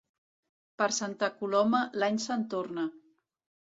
Per 0.79 0.87
Santa 1.01 1.31
Coloma, 1.43 1.85
l'any 2.01 2.21
se'n 2.29 2.51
torna. 2.57 2.93